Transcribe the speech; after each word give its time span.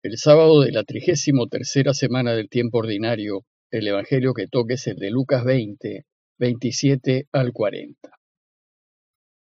El 0.00 0.16
sábado 0.16 0.60
de 0.60 0.70
la 0.70 0.84
trigésimo 0.84 1.48
tercera 1.48 1.92
semana 1.92 2.32
del 2.32 2.48
tiempo 2.48 2.78
ordinario, 2.78 3.44
el 3.72 3.88
evangelio 3.88 4.32
que 4.32 4.46
toque 4.46 4.74
es 4.74 4.86
el 4.86 4.94
de 4.94 5.10
Lucas 5.10 5.44
20, 5.44 6.06
27 6.38 7.26
al 7.32 7.52
40. 7.52 8.08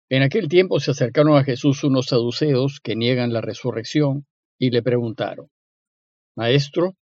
En 0.07 0.21
aquel 0.23 0.47
tiempo 0.47 0.79
se 0.79 0.91
acercaron 0.91 1.36
a 1.36 1.44
Jesús 1.44 1.83
unos 1.83 2.05
saduceos 2.05 2.79
que 2.81 2.96
niegan 2.96 3.33
la 3.33 3.41
resurrección 3.41 4.25
y 4.57 4.70
le 4.70 4.81
preguntaron, 4.81 5.49
Maestro, 6.37 6.95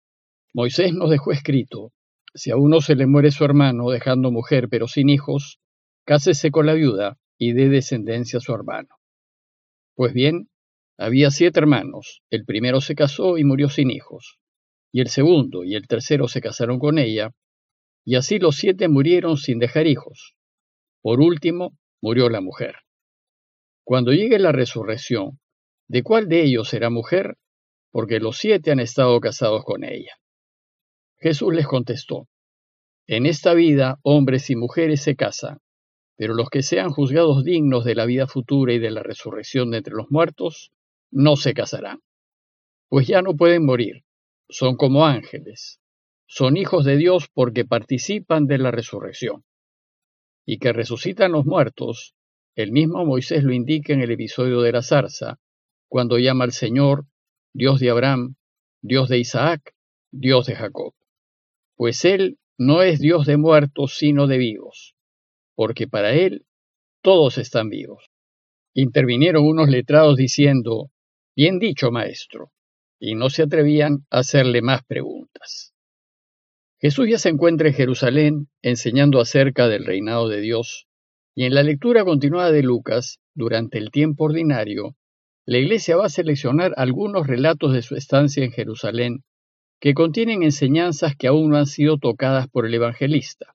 Moisés 0.52 0.92
nos 0.92 1.08
dejó 1.08 1.30
escrito, 1.30 1.92
si 2.34 2.50
a 2.50 2.56
uno 2.56 2.80
se 2.80 2.96
le 2.96 3.06
muere 3.06 3.30
su 3.30 3.44
hermano 3.44 3.90
dejando 3.90 4.32
mujer 4.32 4.66
pero 4.68 4.88
sin 4.88 5.08
hijos, 5.08 5.60
cásese 6.04 6.50
con 6.50 6.66
la 6.66 6.74
viuda 6.74 7.16
y 7.38 7.52
dé 7.52 7.68
descendencia 7.68 8.38
a 8.38 8.42
su 8.42 8.52
hermano. 8.52 8.88
Pues 9.94 10.12
bien, 10.12 10.48
había 10.98 11.30
siete 11.30 11.60
hermanos, 11.60 12.22
el 12.30 12.44
primero 12.44 12.80
se 12.80 12.94
casó 12.94 13.36
y 13.36 13.44
murió 13.44 13.68
sin 13.68 13.90
hijos, 13.90 14.38
y 14.92 15.00
el 15.00 15.08
segundo 15.08 15.62
y 15.62 15.74
el 15.74 15.86
tercero 15.86 16.26
se 16.26 16.40
casaron 16.40 16.78
con 16.78 16.98
ella, 16.98 17.32
y 18.04 18.14
así 18.14 18.38
los 18.38 18.56
siete 18.56 18.88
murieron 18.88 19.36
sin 19.36 19.58
dejar 19.58 19.86
hijos. 19.86 20.36
Por 21.02 21.20
último, 21.20 21.76
murió 22.00 22.30
la 22.30 22.40
mujer. 22.40 22.76
Cuando 23.84 24.12
llegue 24.12 24.38
la 24.38 24.52
resurrección, 24.52 25.38
¿de 25.86 26.02
cuál 26.02 26.28
de 26.28 26.42
ellos 26.42 26.68
será 26.68 26.88
mujer? 26.88 27.36
Porque 27.90 28.18
los 28.18 28.38
siete 28.38 28.70
han 28.70 28.80
estado 28.80 29.20
casados 29.20 29.64
con 29.64 29.84
ella. 29.84 30.16
Jesús 31.18 31.54
les 31.54 31.66
contestó, 31.66 32.28
En 33.06 33.26
esta 33.26 33.54
vida 33.54 33.98
hombres 34.02 34.50
y 34.50 34.56
mujeres 34.56 35.02
se 35.02 35.14
casan, 35.14 35.58
pero 36.16 36.34
los 36.34 36.48
que 36.48 36.62
sean 36.62 36.90
juzgados 36.90 37.44
dignos 37.44 37.84
de 37.84 37.94
la 37.94 38.06
vida 38.06 38.26
futura 38.26 38.72
y 38.72 38.78
de 38.78 38.90
la 38.90 39.02
resurrección 39.02 39.70
de 39.70 39.78
entre 39.78 39.94
los 39.94 40.10
muertos, 40.10 40.72
no 41.10 41.36
se 41.36 41.54
casarán, 41.54 42.00
pues 42.88 43.06
ya 43.06 43.22
no 43.22 43.34
pueden 43.36 43.64
morir, 43.64 44.04
son 44.48 44.76
como 44.76 45.06
ángeles, 45.06 45.80
son 46.26 46.56
hijos 46.56 46.84
de 46.84 46.96
Dios 46.96 47.28
porque 47.32 47.64
participan 47.64 48.46
de 48.46 48.58
la 48.58 48.70
resurrección. 48.70 49.44
Y 50.44 50.58
que 50.58 50.72
resucitan 50.72 51.32
los 51.32 51.44
muertos, 51.44 52.14
el 52.54 52.72
mismo 52.72 53.04
Moisés 53.04 53.44
lo 53.44 53.52
indica 53.52 53.92
en 53.92 54.00
el 54.00 54.10
episodio 54.12 54.60
de 54.60 54.72
la 54.72 54.82
zarza, 54.82 55.38
cuando 55.88 56.18
llama 56.18 56.44
al 56.44 56.52
Señor 56.52 57.06
Dios 57.52 57.80
de 57.80 57.90
Abraham, 57.90 58.36
Dios 58.82 59.08
de 59.08 59.18
Isaac, 59.18 59.74
Dios 60.12 60.46
de 60.46 60.56
Jacob. 60.56 60.94
Pues 61.76 62.04
Él 62.04 62.38
no 62.58 62.82
es 62.82 63.00
Dios 63.00 63.26
de 63.26 63.36
muertos, 63.36 63.96
sino 63.96 64.26
de 64.26 64.38
vivos, 64.38 64.94
porque 65.54 65.86
para 65.86 66.14
Él 66.14 66.46
todos 67.02 67.38
están 67.38 67.68
vivos. 67.68 68.10
Intervinieron 68.74 69.44
unos 69.44 69.68
letrados 69.68 70.16
diciendo, 70.16 70.90
Bien 71.36 71.58
dicho, 71.58 71.90
maestro. 71.90 72.50
Y 72.98 73.14
no 73.14 73.28
se 73.28 73.42
atrevían 73.42 74.06
a 74.10 74.20
hacerle 74.20 74.62
más 74.62 74.82
preguntas. 74.86 75.74
Jesús 76.80 77.08
ya 77.10 77.18
se 77.18 77.28
encuentra 77.28 77.68
en 77.68 77.74
Jerusalén 77.74 78.48
enseñando 78.62 79.20
acerca 79.20 79.68
del 79.68 79.84
reinado 79.84 80.28
de 80.28 80.40
Dios, 80.40 80.86
y 81.34 81.44
en 81.44 81.54
la 81.54 81.62
lectura 81.62 82.04
continuada 82.04 82.52
de 82.52 82.62
Lucas, 82.62 83.20
durante 83.34 83.76
el 83.76 83.90
tiempo 83.90 84.24
ordinario, 84.24 84.96
la 85.44 85.58
Iglesia 85.58 85.96
va 85.96 86.06
a 86.06 86.10
seleccionar 86.10 86.72
algunos 86.78 87.26
relatos 87.26 87.74
de 87.74 87.82
su 87.82 87.96
estancia 87.96 88.42
en 88.42 88.52
Jerusalén 88.52 89.22
que 89.78 89.92
contienen 89.92 90.42
enseñanzas 90.42 91.16
que 91.16 91.26
aún 91.26 91.50
no 91.50 91.58
han 91.58 91.66
sido 91.66 91.98
tocadas 91.98 92.48
por 92.48 92.64
el 92.64 92.72
evangelista. 92.72 93.54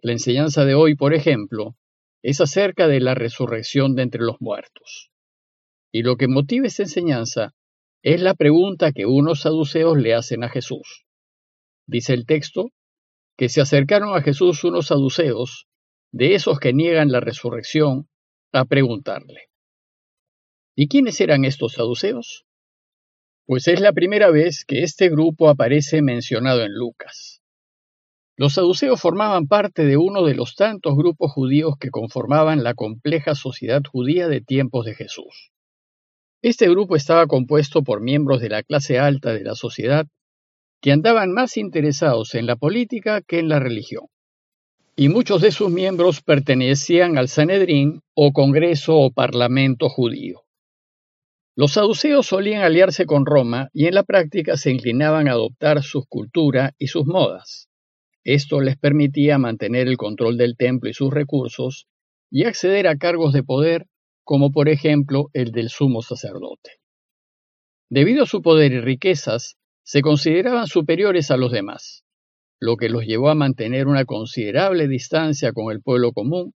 La 0.00 0.10
enseñanza 0.10 0.64
de 0.64 0.74
hoy, 0.74 0.96
por 0.96 1.14
ejemplo, 1.14 1.76
es 2.22 2.40
acerca 2.40 2.88
de 2.88 2.98
la 2.98 3.14
resurrección 3.14 3.94
de 3.94 4.02
entre 4.02 4.22
los 4.22 4.40
muertos. 4.40 5.10
Y 5.92 6.02
lo 6.02 6.16
que 6.16 6.28
motiva 6.28 6.66
esta 6.66 6.84
enseñanza 6.84 7.54
es 8.02 8.20
la 8.20 8.34
pregunta 8.34 8.92
que 8.92 9.06
unos 9.06 9.40
saduceos 9.40 9.98
le 9.98 10.14
hacen 10.14 10.44
a 10.44 10.48
Jesús. 10.48 11.04
Dice 11.86 12.14
el 12.14 12.26
texto 12.26 12.70
que 13.36 13.48
se 13.48 13.60
acercaron 13.60 14.14
a 14.16 14.22
Jesús 14.22 14.64
unos 14.64 14.88
saduceos, 14.88 15.66
de 16.12 16.34
esos 16.34 16.58
que 16.60 16.72
niegan 16.72 17.10
la 17.10 17.20
resurrección, 17.20 18.08
a 18.52 18.64
preguntarle. 18.64 19.48
¿Y 20.76 20.88
quiénes 20.88 21.20
eran 21.20 21.44
estos 21.44 21.74
saduceos? 21.74 22.44
Pues 23.46 23.66
es 23.68 23.80
la 23.80 23.92
primera 23.92 24.30
vez 24.30 24.64
que 24.64 24.82
este 24.82 25.08
grupo 25.08 25.48
aparece 25.48 26.02
mencionado 26.02 26.62
en 26.62 26.72
Lucas. 26.72 27.42
Los 28.36 28.54
saduceos 28.54 29.00
formaban 29.00 29.46
parte 29.46 29.84
de 29.84 29.96
uno 29.96 30.24
de 30.24 30.34
los 30.34 30.54
tantos 30.54 30.94
grupos 30.96 31.32
judíos 31.32 31.74
que 31.78 31.90
conformaban 31.90 32.62
la 32.62 32.74
compleja 32.74 33.34
sociedad 33.34 33.82
judía 33.90 34.28
de 34.28 34.40
tiempos 34.40 34.86
de 34.86 34.94
Jesús. 34.94 35.50
Este 36.42 36.70
grupo 36.70 36.96
estaba 36.96 37.26
compuesto 37.26 37.82
por 37.82 38.00
miembros 38.00 38.40
de 38.40 38.48
la 38.48 38.62
clase 38.62 38.98
alta 38.98 39.34
de 39.34 39.44
la 39.44 39.54
sociedad 39.54 40.06
que 40.80 40.90
andaban 40.90 41.32
más 41.32 41.58
interesados 41.58 42.34
en 42.34 42.46
la 42.46 42.56
política 42.56 43.20
que 43.20 43.40
en 43.40 43.50
la 43.50 43.60
religión. 43.60 44.06
Y 44.96 45.10
muchos 45.10 45.42
de 45.42 45.52
sus 45.52 45.70
miembros 45.70 46.22
pertenecían 46.22 47.18
al 47.18 47.28
Sanedrín 47.28 48.00
o 48.14 48.32
Congreso 48.32 48.96
o 48.96 49.10
Parlamento 49.10 49.90
judío. 49.90 50.40
Los 51.56 51.74
saduceos 51.74 52.26
solían 52.26 52.62
aliarse 52.62 53.04
con 53.04 53.26
Roma 53.26 53.68
y 53.74 53.86
en 53.86 53.94
la 53.94 54.02
práctica 54.02 54.56
se 54.56 54.70
inclinaban 54.70 55.28
a 55.28 55.32
adoptar 55.32 55.82
su 55.82 56.06
cultura 56.06 56.72
y 56.78 56.86
sus 56.86 57.04
modas. 57.04 57.68
Esto 58.24 58.62
les 58.62 58.78
permitía 58.78 59.36
mantener 59.36 59.88
el 59.88 59.98
control 59.98 60.38
del 60.38 60.56
templo 60.56 60.88
y 60.88 60.94
sus 60.94 61.12
recursos 61.12 61.86
y 62.30 62.44
acceder 62.44 62.88
a 62.88 62.96
cargos 62.96 63.34
de 63.34 63.42
poder 63.42 63.89
como 64.30 64.52
por 64.52 64.68
ejemplo 64.68 65.28
el 65.32 65.50
del 65.50 65.70
sumo 65.70 66.02
sacerdote. 66.02 66.78
Debido 67.90 68.22
a 68.22 68.26
su 68.26 68.42
poder 68.42 68.70
y 68.70 68.80
riquezas, 68.80 69.56
se 69.82 70.02
consideraban 70.02 70.68
superiores 70.68 71.32
a 71.32 71.36
los 71.36 71.50
demás, 71.50 72.04
lo 72.60 72.76
que 72.76 72.90
los 72.90 73.04
llevó 73.04 73.30
a 73.30 73.34
mantener 73.34 73.88
una 73.88 74.04
considerable 74.04 74.86
distancia 74.86 75.52
con 75.52 75.72
el 75.72 75.82
pueblo 75.82 76.12
común 76.12 76.52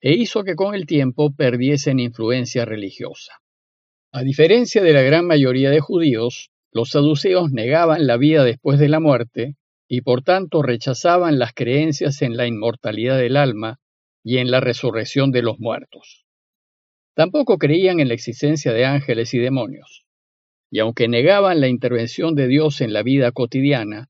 e 0.00 0.12
hizo 0.12 0.44
que 0.44 0.54
con 0.54 0.76
el 0.76 0.86
tiempo 0.86 1.34
perdiesen 1.34 1.98
influencia 1.98 2.64
religiosa. 2.64 3.32
A 4.12 4.22
diferencia 4.22 4.80
de 4.80 4.92
la 4.92 5.02
gran 5.02 5.26
mayoría 5.26 5.70
de 5.70 5.80
judíos, 5.80 6.52
los 6.70 6.90
saduceos 6.90 7.50
negaban 7.50 8.06
la 8.06 8.18
vida 8.18 8.44
después 8.44 8.78
de 8.78 8.88
la 8.88 9.00
muerte 9.00 9.56
y 9.88 10.02
por 10.02 10.22
tanto 10.22 10.62
rechazaban 10.62 11.40
las 11.40 11.54
creencias 11.54 12.22
en 12.22 12.36
la 12.36 12.46
inmortalidad 12.46 13.18
del 13.18 13.36
alma 13.36 13.80
y 14.22 14.38
en 14.38 14.52
la 14.52 14.60
resurrección 14.60 15.32
de 15.32 15.42
los 15.42 15.58
muertos. 15.58 16.19
Tampoco 17.14 17.58
creían 17.58 18.00
en 18.00 18.08
la 18.08 18.14
existencia 18.14 18.72
de 18.72 18.84
ángeles 18.84 19.34
y 19.34 19.38
demonios, 19.38 20.06
y 20.70 20.78
aunque 20.78 21.08
negaban 21.08 21.60
la 21.60 21.68
intervención 21.68 22.34
de 22.34 22.46
Dios 22.46 22.80
en 22.80 22.92
la 22.92 23.02
vida 23.02 23.32
cotidiana, 23.32 24.08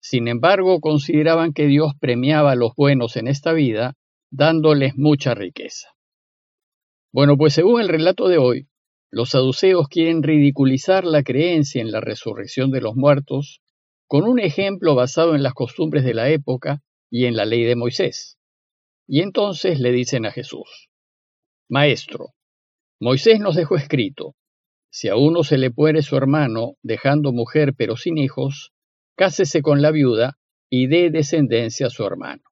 sin 0.00 0.28
embargo 0.28 0.80
consideraban 0.80 1.52
que 1.52 1.66
Dios 1.66 1.92
premiaba 2.00 2.52
a 2.52 2.56
los 2.56 2.74
buenos 2.74 3.16
en 3.16 3.28
esta 3.28 3.52
vida, 3.52 3.94
dándoles 4.30 4.96
mucha 4.96 5.34
riqueza. 5.34 5.88
Bueno, 7.12 7.36
pues 7.36 7.54
según 7.54 7.80
el 7.80 7.88
relato 7.88 8.28
de 8.28 8.38
hoy, 8.38 8.68
los 9.10 9.30
saduceos 9.30 9.88
quieren 9.88 10.22
ridiculizar 10.22 11.04
la 11.04 11.22
creencia 11.22 11.80
en 11.80 11.90
la 11.90 12.00
resurrección 12.00 12.70
de 12.70 12.80
los 12.80 12.94
muertos 12.94 13.60
con 14.06 14.24
un 14.24 14.38
ejemplo 14.38 14.94
basado 14.94 15.34
en 15.34 15.42
las 15.42 15.54
costumbres 15.54 16.04
de 16.04 16.14
la 16.14 16.30
época 16.30 16.82
y 17.10 17.26
en 17.26 17.36
la 17.36 17.44
ley 17.44 17.64
de 17.64 17.76
Moisés. 17.76 18.38
Y 19.06 19.22
entonces 19.22 19.80
le 19.80 19.90
dicen 19.90 20.26
a 20.26 20.30
Jesús, 20.30 20.88
Maestro, 21.68 22.34
Moisés 23.02 23.40
nos 23.40 23.56
dejó 23.56 23.76
escrito, 23.76 24.34
si 24.90 25.08
a 25.08 25.16
uno 25.16 25.42
se 25.42 25.56
le 25.56 25.70
muere 25.70 26.02
su 26.02 26.16
hermano 26.16 26.74
dejando 26.82 27.32
mujer 27.32 27.72
pero 27.74 27.96
sin 27.96 28.18
hijos, 28.18 28.72
cásese 29.16 29.62
con 29.62 29.80
la 29.80 29.90
viuda 29.90 30.38
y 30.68 30.86
dé 30.86 31.10
descendencia 31.10 31.86
a 31.86 31.90
su 31.90 32.04
hermano. 32.04 32.42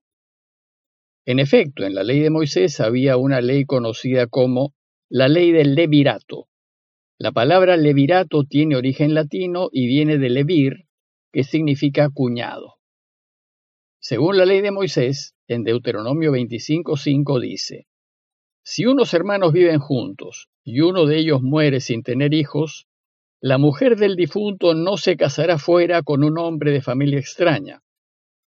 En 1.26 1.38
efecto, 1.38 1.84
en 1.84 1.94
la 1.94 2.03
ley 2.03 2.20
de 2.20 2.31
Moisés 2.31 2.81
había 2.81 3.19
una 3.19 3.42
ley 3.42 3.66
conocida 3.66 4.26
como 4.26 4.75
la 5.10 5.28
ley 5.28 5.53
del 5.53 5.75
levirato. 5.75 6.48
La 7.19 7.32
palabra 7.32 7.76
levirato 7.76 8.44
tiene 8.44 8.76
origen 8.76 9.12
latino 9.12 9.69
y 9.70 9.86
viene 9.86 10.16
de 10.16 10.30
levir, 10.30 10.86
que 11.30 11.44
significa 11.44 12.09
cuñado. 12.09 12.77
Según 14.01 14.39
la 14.39 14.47
ley 14.47 14.62
de 14.62 14.71
Moisés, 14.71 15.34
en 15.47 15.65
Deuteronomio 15.65 16.33
25.5 16.33 17.39
dice, 17.39 17.86
si 18.70 18.84
unos 18.84 19.15
hermanos 19.15 19.54
viven 19.54 19.78
juntos 19.78 20.50
y 20.62 20.82
uno 20.82 21.06
de 21.06 21.16
ellos 21.16 21.41
muere 21.41 21.80
sin 21.80 22.03
tener 22.03 22.34
hijos, 22.34 22.86
la 23.41 23.56
mujer 23.56 23.97
del 23.97 24.15
difunto 24.15 24.74
no 24.74 24.98
se 24.98 25.16
casará 25.16 25.59
fuera 25.59 26.03
con 26.03 26.22
un 26.22 26.36
hombre 26.38 26.70
de 26.70 26.82
familia 26.82 27.18
extraña. 27.18 27.82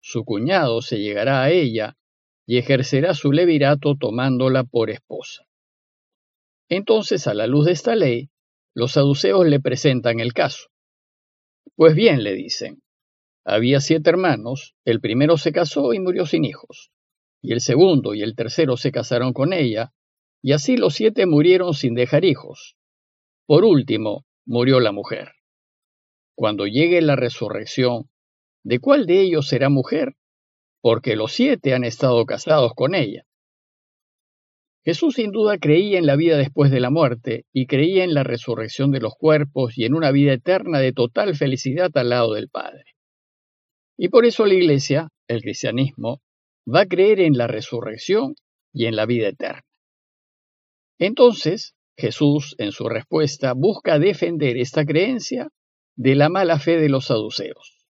Su 0.01 0.25
cuñado 0.25 0.81
se 0.81 1.01
llegará 1.01 1.43
a 1.43 1.51
ella 1.51 1.99
y 2.47 2.57
ejercerá 2.57 3.13
su 3.13 3.31
levirato 3.31 3.95
tomándola 3.95 4.65
por 4.65 4.89
esposa. 4.89 5.47
Entonces, 6.71 7.27
a 7.27 7.35
la 7.35 7.47
luz 7.47 7.67
de 7.67 7.73
esta 7.73 7.95
ley, 7.95 8.31
los 8.75 8.93
saduceos 8.93 9.47
le 9.47 9.61
presentan 9.61 10.19
el 10.21 10.33
caso. 10.33 10.69
Pues 11.75 11.95
bien, 11.95 12.23
le 12.23 12.33
dicen, 12.33 12.81
había 13.45 13.83
siete 13.83 14.09
hermanos, 14.09 14.77
el 14.87 15.03
primero 15.03 15.37
se 15.37 15.53
casó 15.53 15.93
y 15.93 16.01
murió 16.01 16.25
sin 16.25 16.47
hijos, 16.47 16.91
y 17.43 17.53
el 17.53 17.61
segundo 17.61 18.15
y 18.15 18.23
el 18.23 18.35
tercero 18.35 18.79
se 18.79 18.91
casaron 18.91 19.35
con 19.35 19.53
ella, 19.53 19.93
y 20.47 20.53
así 20.53 20.77
los 20.77 20.95
siete 20.95 21.27
murieron 21.27 21.75
sin 21.75 21.97
dejar 21.97 22.25
hijos. 22.25 22.77
Por 23.47 23.65
último, 23.65 24.27
murió 24.47 24.79
la 24.79 24.93
mujer. 24.93 25.33
cuando 26.37 26.69
llegue 26.69 27.03
la 27.03 27.17
resurrección, 27.17 28.11
¿de 28.63 28.79
cuál 28.79 29.07
de 29.07 29.23
ellos 29.23 29.49
será 29.49 29.71
mujer? 29.71 30.15
Porque 30.81 31.17
los 31.17 31.33
siete 31.33 31.75
han 31.75 31.83
estado 31.83 32.25
casados 32.27 32.75
con 32.77 32.95
ella. 32.95 33.25
Jesús 34.85 35.15
sin 35.15 35.33
duda 35.33 35.59
creía 35.59 35.99
en 35.99 36.07
la 36.07 36.15
vida 36.15 36.37
después 36.37 36.71
de 36.71 36.79
la 36.79 36.91
muerte 36.91 37.47
y 37.53 37.67
creía 37.67 38.05
en 38.05 38.15
la 38.15 38.23
resurrección 38.23 38.93
de 38.93 39.01
los 39.01 39.15
cuerpos 39.17 39.77
y 39.77 39.85
en 39.85 39.95
una 39.95 40.13
vida 40.13 40.33
eterna 40.33 40.79
de 40.79 40.93
total 40.93 41.35
felicidad 41.35 41.91
al 41.95 42.11
lado 42.11 42.35
del 42.35 42.49
Padre. 42.51 42.85
Y 43.99 44.11
por 44.11 44.25
eso 44.25 44.47
la 44.47 44.55
Iglesia, 44.55 45.09
el 45.27 45.41
cristianismo, 45.41 46.21
va 46.73 46.83
a 46.83 46.87
creer 46.87 47.19
en 47.19 47.37
la 47.37 47.49
resurrección 47.49 48.37
y 48.73 48.87
en 48.87 48.95
la 48.95 49.07
vida 49.07 49.27
eterna. 49.27 49.66
Entonces, 50.99 51.75
Jesús, 51.97 52.55
en 52.59 52.73
su 52.73 52.89
respuesta, 52.89 53.53
busca 53.55 53.99
defender 53.99 54.57
esta 54.57 54.85
creencia 54.85 55.49
de 55.97 56.15
la 56.15 56.29
mala 56.29 56.59
fe 56.59 56.79
de 56.79 56.89
los 56.89 57.07
saduceos. 57.07 57.87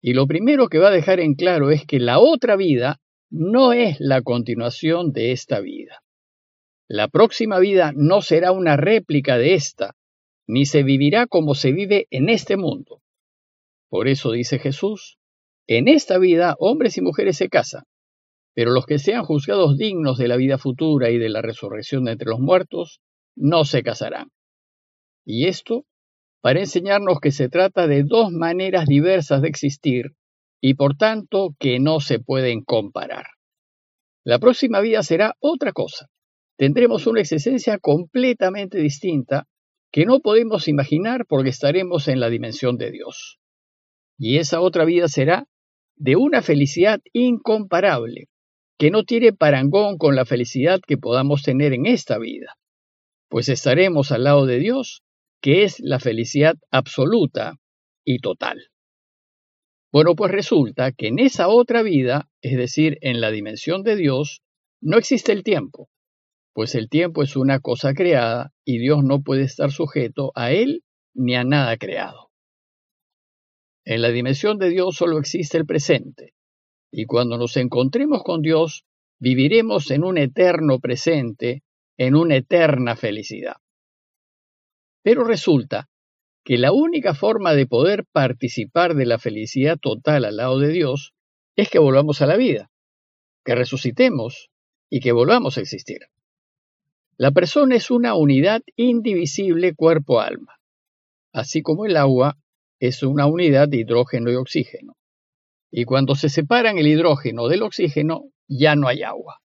Y 0.00 0.12
lo 0.12 0.26
primero 0.26 0.68
que 0.68 0.78
va 0.78 0.88
a 0.88 0.92
dejar 0.92 1.20
en 1.20 1.34
claro 1.34 1.70
es 1.70 1.86
que 1.86 1.98
la 1.98 2.18
otra 2.18 2.56
vida 2.56 3.00
no 3.30 3.72
es 3.72 3.96
la 3.98 4.22
continuación 4.22 5.12
de 5.12 5.32
esta 5.32 5.60
vida. 5.60 6.02
La 6.88 7.08
próxima 7.08 7.58
vida 7.58 7.92
no 7.96 8.20
será 8.20 8.52
una 8.52 8.76
réplica 8.76 9.38
de 9.38 9.54
esta, 9.54 9.96
ni 10.46 10.66
se 10.66 10.82
vivirá 10.82 11.26
como 11.26 11.54
se 11.54 11.72
vive 11.72 12.06
en 12.10 12.28
este 12.28 12.56
mundo. 12.56 13.00
Por 13.88 14.08
eso 14.08 14.32
dice 14.32 14.58
Jesús, 14.58 15.18
en 15.66 15.88
esta 15.88 16.18
vida 16.18 16.56
hombres 16.58 16.98
y 16.98 17.00
mujeres 17.00 17.38
se 17.38 17.48
casan, 17.48 17.84
pero 18.54 18.70
los 18.70 18.86
que 18.86 18.98
sean 18.98 19.24
juzgados 19.24 19.76
dignos 19.76 20.18
de 20.18 20.28
la 20.28 20.36
vida 20.36 20.58
futura 20.58 21.10
y 21.10 21.18
de 21.18 21.28
la 21.28 21.42
resurrección 21.42 22.04
de 22.04 22.12
entre 22.12 22.30
los 22.30 22.40
muertos, 22.40 23.00
no 23.36 23.64
se 23.64 23.82
casarán. 23.82 24.30
Y 25.24 25.46
esto 25.46 25.84
para 26.40 26.60
enseñarnos 26.60 27.20
que 27.20 27.32
se 27.32 27.48
trata 27.48 27.86
de 27.86 28.02
dos 28.02 28.30
maneras 28.30 28.86
diversas 28.86 29.42
de 29.42 29.48
existir 29.48 30.12
y 30.60 30.74
por 30.74 30.96
tanto 30.96 31.54
que 31.58 31.80
no 31.80 32.00
se 32.00 32.18
pueden 32.18 32.62
comparar. 32.62 33.26
La 34.24 34.38
próxima 34.38 34.80
vida 34.80 35.02
será 35.02 35.34
otra 35.40 35.72
cosa 35.72 36.08
tendremos 36.56 37.06
una 37.06 37.20
existencia 37.20 37.78
completamente 37.78 38.78
distinta 38.78 39.46
que 39.90 40.06
no 40.06 40.20
podemos 40.20 40.68
imaginar 40.68 41.26
porque 41.26 41.50
estaremos 41.50 42.08
en 42.08 42.20
la 42.20 42.28
dimensión 42.28 42.76
de 42.76 42.90
Dios. 42.90 43.38
Y 44.18 44.38
esa 44.38 44.60
otra 44.60 44.84
vida 44.84 45.08
será 45.08 45.46
de 45.96 46.16
una 46.16 46.42
felicidad 46.42 47.00
incomparable, 47.12 48.26
que 48.78 48.90
no 48.90 49.04
tiene 49.04 49.32
parangón 49.32 49.98
con 49.98 50.16
la 50.16 50.24
felicidad 50.24 50.80
que 50.86 50.98
podamos 50.98 51.42
tener 51.42 51.72
en 51.72 51.86
esta 51.86 52.18
vida, 52.18 52.56
pues 53.28 53.48
estaremos 53.48 54.12
al 54.12 54.24
lado 54.24 54.46
de 54.46 54.58
Dios, 54.58 55.02
que 55.40 55.64
es 55.64 55.80
la 55.80 56.00
felicidad 56.00 56.56
absoluta 56.70 57.56
y 58.04 58.18
total. 58.18 58.70
Bueno, 59.92 60.16
pues 60.16 60.32
resulta 60.32 60.90
que 60.92 61.08
en 61.08 61.20
esa 61.20 61.48
otra 61.48 61.82
vida, 61.82 62.28
es 62.40 62.56
decir, 62.56 62.98
en 63.00 63.20
la 63.20 63.30
dimensión 63.30 63.82
de 63.82 63.94
Dios, 63.94 64.42
no 64.80 64.98
existe 64.98 65.32
el 65.32 65.44
tiempo, 65.44 65.88
pues 66.52 66.74
el 66.74 66.88
tiempo 66.88 67.22
es 67.22 67.36
una 67.36 67.60
cosa 67.60 67.94
creada 67.94 68.52
y 68.64 68.78
Dios 68.78 69.04
no 69.04 69.22
puede 69.22 69.42
estar 69.42 69.70
sujeto 69.70 70.32
a 70.34 70.52
él 70.52 70.82
ni 71.14 71.34
a 71.36 71.44
nada 71.44 71.76
creado. 71.76 72.30
En 73.84 74.02
la 74.02 74.08
dimensión 74.08 74.58
de 74.58 74.70
Dios 74.70 74.96
solo 74.96 75.18
existe 75.18 75.58
el 75.58 75.66
presente, 75.66 76.34
y 76.96 77.06
cuando 77.06 77.36
nos 77.36 77.56
encontremos 77.56 78.22
con 78.22 78.40
Dios, 78.40 78.84
viviremos 79.18 79.90
en 79.90 80.04
un 80.04 80.16
eterno 80.16 80.78
presente, 80.78 81.64
en 81.96 82.14
una 82.14 82.36
eterna 82.36 82.94
felicidad. 82.94 83.56
Pero 85.02 85.24
resulta 85.24 85.88
que 86.44 86.56
la 86.56 86.70
única 86.70 87.14
forma 87.14 87.52
de 87.54 87.66
poder 87.66 88.04
participar 88.12 88.94
de 88.94 89.06
la 89.06 89.18
felicidad 89.18 89.76
total 89.76 90.24
al 90.24 90.36
lado 90.36 90.60
de 90.60 90.68
Dios 90.68 91.14
es 91.56 91.68
que 91.68 91.80
volvamos 91.80 92.22
a 92.22 92.26
la 92.26 92.36
vida, 92.36 92.70
que 93.44 93.56
resucitemos 93.56 94.50
y 94.88 95.00
que 95.00 95.10
volvamos 95.10 95.58
a 95.58 95.62
existir. 95.62 95.98
La 97.16 97.32
persona 97.32 97.74
es 97.74 97.90
una 97.90 98.14
unidad 98.14 98.62
indivisible 98.76 99.74
cuerpo-alma, 99.74 100.60
así 101.32 101.60
como 101.60 101.86
el 101.86 101.96
agua 101.96 102.38
es 102.78 103.02
una 103.02 103.26
unidad 103.26 103.68
de 103.68 103.78
hidrógeno 103.78 104.30
y 104.30 104.36
oxígeno. 104.36 104.94
Y 105.76 105.86
cuando 105.86 106.14
se 106.14 106.28
separan 106.28 106.78
el 106.78 106.86
hidrógeno 106.86 107.48
del 107.48 107.64
oxígeno, 107.64 108.30
ya 108.46 108.76
no 108.76 108.86
hay 108.86 109.02
agua. 109.02 109.40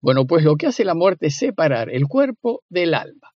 Bueno, 0.00 0.24
pues 0.24 0.44
lo 0.44 0.54
que 0.54 0.68
hace 0.68 0.84
la 0.84 0.94
muerte 0.94 1.26
es 1.26 1.36
separar 1.36 1.90
el 1.90 2.06
cuerpo 2.06 2.62
del 2.68 2.94
alma. 2.94 3.32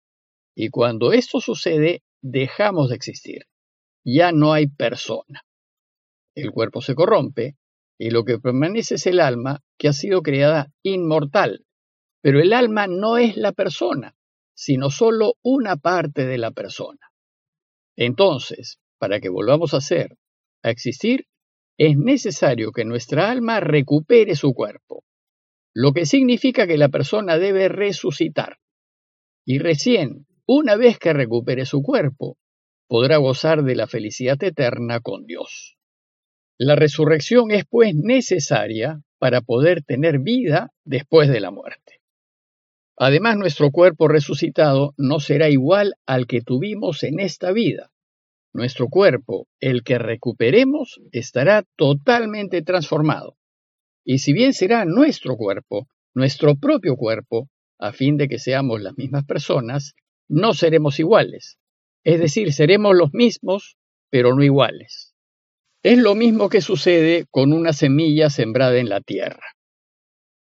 Y 0.53 0.71
cuando 0.71 1.13
esto 1.13 1.41
sucede, 1.41 2.03
dejamos 2.23 2.89
de 2.89 2.97
existir. 2.97 3.45
Ya 4.05 4.33
no 4.33 4.53
hay 4.53 4.67
persona. 4.67 5.45
El 6.35 6.51
cuerpo 6.51 6.81
se 6.81 6.97
corrompe 6.97 7.57
y 7.97 8.11
lo 8.11 8.25
que 8.25 8.41
permanece 8.41 8.97
es 8.97 9.07
el 9.07 9.21
alma 9.21 9.61
que 9.79 9.87
ha 9.87 9.93
sido 9.93 10.23
creada 10.23 10.73
inmortal, 10.83 11.67
pero 12.21 12.41
el 12.41 12.53
alma 12.53 12.89
no 12.89 13.17
es 13.17 13.37
la 13.37 13.53
persona, 13.53 14.17
sino 14.55 14.91
solo 14.91 15.35
una 15.41 15.77
parte 15.77 16.27
de 16.27 16.37
la 16.37 16.51
persona. 16.51 17.13
Entonces, 17.95 18.81
para 18.99 19.21
que 19.21 19.29
volvamos 19.29 19.73
a 19.73 19.81
ser, 19.81 20.19
a 20.65 20.71
existir, 20.71 21.27
es 21.81 21.97
necesario 21.97 22.73
que 22.73 22.85
nuestra 22.85 23.31
alma 23.31 23.59
recupere 23.59 24.37
su 24.37 24.53
cuerpo, 24.53 25.03
lo 25.73 25.95
que 25.95 26.05
significa 26.05 26.67
que 26.67 26.77
la 26.77 26.91
persona 26.91 27.39
debe 27.39 27.69
resucitar. 27.69 28.59
Y 29.47 29.61
recién, 29.61 30.27
una 30.45 30.77
vez 30.77 30.99
que 30.99 31.15
recupere 31.15 31.65
su 31.65 31.81
cuerpo, 31.81 32.37
podrá 32.87 33.17
gozar 33.17 33.65
de 33.65 33.77
la 33.77 33.87
felicidad 33.87 34.37
eterna 34.45 35.01
con 35.01 35.25
Dios. 35.25 35.79
La 36.59 36.77
resurrección 36.77 37.51
es 37.51 37.65
pues 37.65 37.95
necesaria 37.95 39.01
para 39.19 39.41
poder 39.41 39.83
tener 39.83 40.19
vida 40.19 40.75
después 40.85 41.31
de 41.31 41.41
la 41.41 41.51
muerte. 41.51 42.03
Además, 42.99 43.39
nuestro 43.39 43.71
cuerpo 43.71 44.07
resucitado 44.07 44.93
no 44.99 45.19
será 45.19 45.49
igual 45.49 45.95
al 46.05 46.27
que 46.27 46.43
tuvimos 46.43 47.05
en 47.05 47.21
esta 47.21 47.53
vida. 47.53 47.91
Nuestro 48.53 48.89
cuerpo, 48.89 49.47
el 49.61 49.85
que 49.85 49.99
recuperemos, 49.99 51.01
estará 51.13 51.65
totalmente 51.77 52.63
transformado. 52.63 53.37
Y 54.05 54.19
si 54.19 54.33
bien 54.33 54.55
será 54.55 54.85
nuestro 54.85 55.37
cuerpo, 55.37 55.89
nuestro 56.15 56.57
propio 56.57 56.97
cuerpo, 56.97 57.49
a 57.79 57.93
fin 57.93 58.17
de 58.17 58.29
que 58.29 58.39
seamos 58.39 58.81
las 58.81 58.97
mismas 58.97 59.25
personas, 59.25 59.95
no 60.29 60.53
seremos 60.53 60.99
iguales. 60.99 61.59
Es 62.05 62.19
decir, 62.19 62.53
seremos 62.53 62.97
los 62.97 63.13
mismos, 63.13 63.77
pero 64.11 64.35
no 64.35 64.43
iguales. 64.43 65.15
Es 65.83 65.99
lo 65.99 66.15
mismo 66.15 66.49
que 66.49 66.61
sucede 66.61 67.27
con 67.31 67.53
una 67.53 67.73
semilla 67.73 68.31
sembrada 68.31 68.79
en 68.79 68.89
la 68.89 69.01
tierra. 69.01 69.55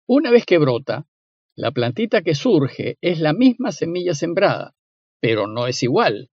Una 0.06 0.30
vez 0.30 0.44
que 0.44 0.58
brota, 0.58 1.06
la 1.54 1.70
plantita 1.70 2.22
que 2.22 2.34
surge 2.34 2.96
es 3.00 3.20
la 3.20 3.32
misma 3.32 3.70
semilla 3.70 4.14
sembrada, 4.14 4.74
pero 5.20 5.46
no 5.46 5.66
es 5.66 5.82
igual. 5.82 6.30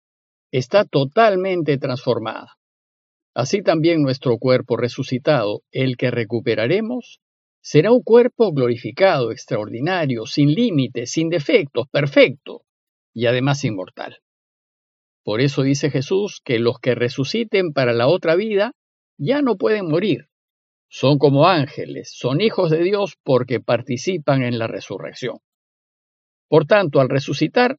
Está 0.54 0.84
totalmente 0.84 1.78
transformada. 1.78 2.58
Así 3.34 3.60
también 3.60 4.02
nuestro 4.02 4.38
cuerpo 4.38 4.76
resucitado, 4.76 5.62
el 5.72 5.96
que 5.96 6.12
recuperaremos, 6.12 7.18
será 7.60 7.90
un 7.90 8.04
cuerpo 8.04 8.52
glorificado, 8.52 9.32
extraordinario, 9.32 10.26
sin 10.26 10.54
límites, 10.54 11.10
sin 11.10 11.28
defectos, 11.28 11.88
perfecto 11.90 12.62
y 13.12 13.26
además 13.26 13.64
inmortal. 13.64 14.18
Por 15.24 15.40
eso 15.40 15.62
dice 15.62 15.90
Jesús 15.90 16.40
que 16.44 16.60
los 16.60 16.78
que 16.78 16.94
resuciten 16.94 17.72
para 17.72 17.92
la 17.92 18.06
otra 18.06 18.36
vida 18.36 18.76
ya 19.18 19.42
no 19.42 19.56
pueden 19.56 19.88
morir, 19.88 20.28
son 20.88 21.18
como 21.18 21.48
ángeles, 21.48 22.12
son 22.14 22.40
hijos 22.40 22.70
de 22.70 22.84
Dios 22.84 23.16
porque 23.24 23.58
participan 23.58 24.44
en 24.44 24.60
la 24.60 24.68
resurrección. 24.68 25.38
Por 26.46 26.64
tanto, 26.64 27.00
al 27.00 27.08
resucitar, 27.08 27.78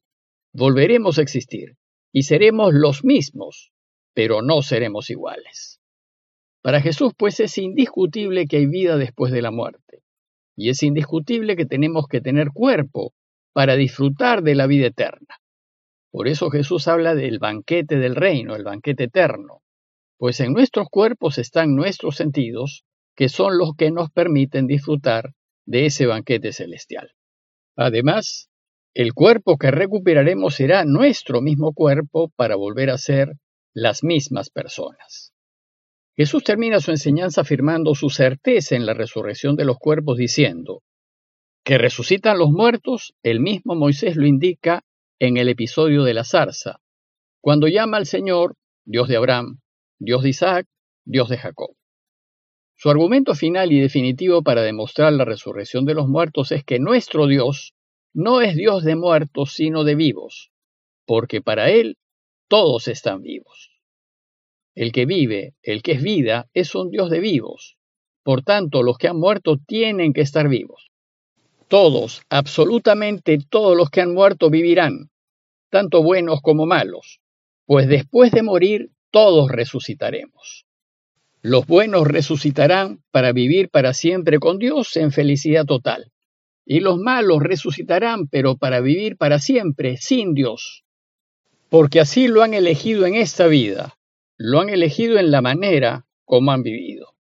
volveremos 0.52 1.16
a 1.16 1.22
existir 1.22 1.78
y 2.12 2.22
seremos 2.22 2.72
los 2.72 3.04
mismos, 3.04 3.72
pero 4.14 4.42
no 4.42 4.62
seremos 4.62 5.10
iguales. 5.10 5.80
Para 6.62 6.80
Jesús, 6.80 7.12
pues, 7.16 7.38
es 7.40 7.58
indiscutible 7.58 8.46
que 8.46 8.56
hay 8.56 8.66
vida 8.66 8.96
después 8.96 9.32
de 9.32 9.42
la 9.42 9.50
muerte, 9.50 10.02
y 10.56 10.70
es 10.70 10.82
indiscutible 10.82 11.56
que 11.56 11.66
tenemos 11.66 12.06
que 12.08 12.20
tener 12.20 12.48
cuerpo 12.52 13.12
para 13.52 13.76
disfrutar 13.76 14.42
de 14.42 14.54
la 14.54 14.66
vida 14.66 14.86
eterna. 14.86 15.40
Por 16.10 16.28
eso 16.28 16.50
Jesús 16.50 16.88
habla 16.88 17.14
del 17.14 17.38
banquete 17.38 17.96
del 17.96 18.16
reino, 18.16 18.56
el 18.56 18.64
banquete 18.64 19.04
eterno, 19.04 19.62
pues 20.18 20.40
en 20.40 20.52
nuestros 20.52 20.88
cuerpos 20.88 21.38
están 21.38 21.74
nuestros 21.74 22.16
sentidos 22.16 22.84
que 23.14 23.28
son 23.28 23.58
los 23.58 23.74
que 23.76 23.90
nos 23.90 24.10
permiten 24.10 24.66
disfrutar 24.66 25.32
de 25.66 25.86
ese 25.86 26.06
banquete 26.06 26.52
celestial. 26.52 27.12
Además, 27.76 28.50
el 28.96 29.12
cuerpo 29.12 29.58
que 29.58 29.70
recuperaremos 29.70 30.54
será 30.54 30.86
nuestro 30.86 31.42
mismo 31.42 31.74
cuerpo 31.74 32.32
para 32.34 32.56
volver 32.56 32.88
a 32.88 32.96
ser 32.96 33.34
las 33.74 34.02
mismas 34.02 34.48
personas. 34.48 35.34
Jesús 36.16 36.42
termina 36.42 36.80
su 36.80 36.92
enseñanza 36.92 37.42
afirmando 37.42 37.94
su 37.94 38.08
certeza 38.08 38.74
en 38.74 38.86
la 38.86 38.94
resurrección 38.94 39.54
de 39.54 39.66
los 39.66 39.76
cuerpos 39.76 40.16
diciendo, 40.16 40.82
que 41.62 41.76
resucitan 41.76 42.38
los 42.38 42.50
muertos, 42.50 43.12
el 43.22 43.38
mismo 43.38 43.74
Moisés 43.74 44.16
lo 44.16 44.26
indica 44.26 44.82
en 45.18 45.36
el 45.36 45.50
episodio 45.50 46.02
de 46.02 46.14
la 46.14 46.24
zarza, 46.24 46.80
cuando 47.42 47.68
llama 47.68 47.98
al 47.98 48.06
Señor 48.06 48.54
Dios 48.86 49.08
de 49.08 49.16
Abraham, 49.16 49.60
Dios 49.98 50.22
de 50.22 50.30
Isaac, 50.30 50.66
Dios 51.04 51.28
de 51.28 51.36
Jacob. 51.36 51.76
Su 52.76 52.88
argumento 52.88 53.34
final 53.34 53.72
y 53.72 53.80
definitivo 53.80 54.42
para 54.42 54.62
demostrar 54.62 55.12
la 55.12 55.26
resurrección 55.26 55.84
de 55.84 55.92
los 55.92 56.08
muertos 56.08 56.50
es 56.50 56.64
que 56.64 56.78
nuestro 56.78 57.26
Dios 57.26 57.74
no 58.16 58.40
es 58.40 58.56
Dios 58.56 58.82
de 58.82 58.96
muertos, 58.96 59.52
sino 59.52 59.84
de 59.84 59.94
vivos, 59.94 60.50
porque 61.04 61.42
para 61.42 61.68
Él 61.70 61.98
todos 62.48 62.88
están 62.88 63.20
vivos. 63.20 63.78
El 64.74 64.90
que 64.90 65.04
vive, 65.04 65.54
el 65.62 65.82
que 65.82 65.92
es 65.92 66.02
vida, 66.02 66.48
es 66.54 66.74
un 66.74 66.88
Dios 66.88 67.10
de 67.10 67.20
vivos. 67.20 67.76
Por 68.22 68.42
tanto, 68.42 68.82
los 68.82 68.96
que 68.96 69.08
han 69.08 69.18
muerto 69.18 69.58
tienen 69.58 70.14
que 70.14 70.22
estar 70.22 70.48
vivos. 70.48 70.90
Todos, 71.68 72.22
absolutamente 72.30 73.38
todos 73.50 73.76
los 73.76 73.90
que 73.90 74.00
han 74.00 74.14
muerto 74.14 74.48
vivirán, 74.48 75.10
tanto 75.68 76.02
buenos 76.02 76.40
como 76.40 76.64
malos, 76.64 77.20
pues 77.66 77.86
después 77.86 78.30
de 78.30 78.42
morir 78.42 78.92
todos 79.10 79.50
resucitaremos. 79.50 80.64
Los 81.42 81.66
buenos 81.66 82.06
resucitarán 82.06 83.02
para 83.10 83.32
vivir 83.32 83.68
para 83.68 83.92
siempre 83.92 84.38
con 84.38 84.58
Dios 84.58 84.96
en 84.96 85.12
felicidad 85.12 85.66
total, 85.66 86.12
y 86.66 86.80
los 86.80 86.98
malos 86.98 87.42
resucitarán 87.42 88.26
pero 88.26 88.56
para 88.56 88.80
vivir 88.80 89.16
para 89.16 89.38
siempre 89.38 89.96
sin 89.96 90.34
Dios, 90.34 90.84
porque 91.70 92.00
así 92.00 92.28
lo 92.28 92.42
han 92.42 92.52
elegido 92.52 93.06
en 93.06 93.14
esta 93.14 93.46
vida, 93.46 93.96
lo 94.36 94.60
han 94.60 94.68
elegido 94.68 95.18
en 95.18 95.30
la 95.30 95.40
manera 95.40 96.06
como 96.24 96.50
han 96.50 96.62
vivido. 96.62 97.14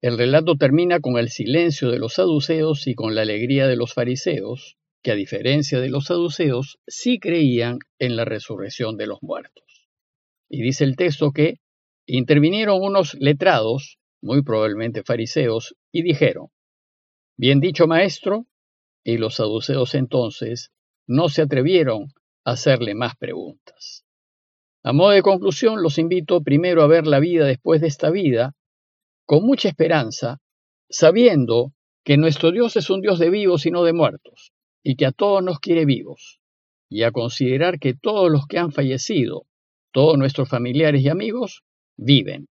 El 0.00 0.18
relato 0.18 0.56
termina 0.56 1.00
con 1.00 1.18
el 1.18 1.30
silencio 1.30 1.90
de 1.90 1.98
los 1.98 2.14
saduceos 2.14 2.86
y 2.86 2.94
con 2.94 3.14
la 3.14 3.22
alegría 3.22 3.66
de 3.66 3.76
los 3.76 3.92
fariseos, 3.92 4.76
que 5.02 5.10
a 5.10 5.14
diferencia 5.14 5.80
de 5.80 5.88
los 5.88 6.06
saduceos 6.06 6.78
sí 6.86 7.18
creían 7.18 7.78
en 7.98 8.16
la 8.16 8.24
resurrección 8.24 8.96
de 8.96 9.06
los 9.06 9.22
muertos. 9.22 9.88
Y 10.48 10.62
dice 10.62 10.84
el 10.84 10.96
texto 10.96 11.32
que 11.32 11.58
intervinieron 12.06 12.80
unos 12.80 13.14
letrados, 13.14 13.98
muy 14.22 14.42
probablemente 14.42 15.02
fariseos, 15.02 15.74
y 15.90 16.02
dijeron, 16.02 16.48
Bien 17.36 17.58
dicho 17.58 17.86
maestro, 17.88 18.46
y 19.02 19.18
los 19.18 19.34
saduceos 19.34 19.94
entonces 19.94 20.70
no 21.06 21.28
se 21.28 21.42
atrevieron 21.42 22.12
a 22.44 22.52
hacerle 22.52 22.94
más 22.94 23.16
preguntas. 23.16 24.04
A 24.84 24.92
modo 24.92 25.10
de 25.10 25.22
conclusión, 25.22 25.82
los 25.82 25.98
invito 25.98 26.42
primero 26.42 26.82
a 26.82 26.86
ver 26.86 27.06
la 27.06 27.18
vida 27.18 27.44
después 27.46 27.80
de 27.80 27.88
esta 27.88 28.10
vida, 28.10 28.54
con 29.26 29.44
mucha 29.44 29.68
esperanza, 29.68 30.40
sabiendo 30.88 31.72
que 32.04 32.16
nuestro 32.16 32.52
Dios 32.52 32.76
es 32.76 32.88
un 32.90 33.00
Dios 33.00 33.18
de 33.18 33.30
vivos 33.30 33.66
y 33.66 33.70
no 33.70 33.82
de 33.82 33.94
muertos, 33.94 34.52
y 34.82 34.96
que 34.96 35.06
a 35.06 35.12
todos 35.12 35.42
nos 35.42 35.58
quiere 35.58 35.86
vivos, 35.86 36.40
y 36.88 37.02
a 37.02 37.10
considerar 37.10 37.80
que 37.80 37.94
todos 37.94 38.30
los 38.30 38.46
que 38.46 38.58
han 38.58 38.70
fallecido, 38.70 39.46
todos 39.90 40.18
nuestros 40.18 40.48
familiares 40.48 41.02
y 41.02 41.08
amigos, 41.08 41.62
viven. 41.96 42.46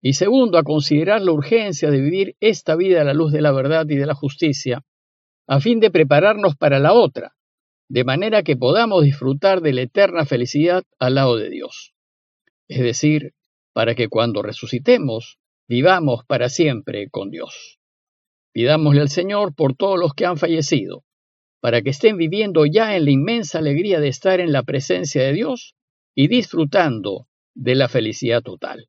Y 0.00 0.12
segundo, 0.12 0.58
a 0.58 0.62
considerar 0.62 1.22
la 1.22 1.32
urgencia 1.32 1.90
de 1.90 2.00
vivir 2.00 2.36
esta 2.40 2.76
vida 2.76 3.00
a 3.00 3.04
la 3.04 3.14
luz 3.14 3.32
de 3.32 3.42
la 3.42 3.52
verdad 3.52 3.86
y 3.88 3.96
de 3.96 4.06
la 4.06 4.14
justicia, 4.14 4.84
a 5.46 5.60
fin 5.60 5.80
de 5.80 5.90
prepararnos 5.90 6.56
para 6.56 6.78
la 6.78 6.92
otra, 6.92 7.34
de 7.88 8.04
manera 8.04 8.42
que 8.42 8.56
podamos 8.56 9.02
disfrutar 9.02 9.60
de 9.60 9.72
la 9.72 9.82
eterna 9.82 10.24
felicidad 10.24 10.84
al 10.98 11.14
lado 11.14 11.36
de 11.36 11.48
Dios. 11.48 11.94
Es 12.68 12.80
decir, 12.80 13.32
para 13.72 13.94
que 13.94 14.08
cuando 14.08 14.42
resucitemos, 14.42 15.38
vivamos 15.66 16.24
para 16.26 16.48
siempre 16.48 17.08
con 17.10 17.30
Dios. 17.30 17.78
Pidámosle 18.52 19.00
al 19.00 19.08
Señor 19.08 19.54
por 19.54 19.74
todos 19.74 19.98
los 19.98 20.14
que 20.14 20.26
han 20.26 20.36
fallecido, 20.36 21.04
para 21.60 21.82
que 21.82 21.90
estén 21.90 22.16
viviendo 22.16 22.66
ya 22.66 22.96
en 22.96 23.04
la 23.04 23.10
inmensa 23.10 23.58
alegría 23.58 24.00
de 24.00 24.08
estar 24.08 24.40
en 24.40 24.52
la 24.52 24.62
presencia 24.62 25.22
de 25.22 25.32
Dios 25.32 25.74
y 26.14 26.28
disfrutando 26.28 27.26
de 27.54 27.74
la 27.74 27.88
felicidad 27.88 28.42
total. 28.42 28.88